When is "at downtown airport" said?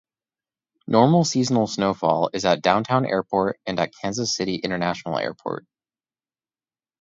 2.43-3.59